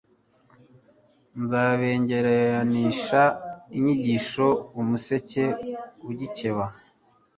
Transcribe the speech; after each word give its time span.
nzabengeranisha 1.41 3.21
inyigisho 3.77 4.47
umuseke 4.79 5.45
ugikeba 6.09 6.65